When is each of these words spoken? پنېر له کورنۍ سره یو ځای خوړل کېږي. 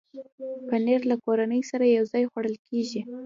پنېر 0.69 1.01
له 1.09 1.15
کورنۍ 1.25 1.61
سره 1.71 1.83
یو 1.85 2.05
ځای 2.13 2.23
خوړل 2.31 2.55
کېږي. 2.67 3.01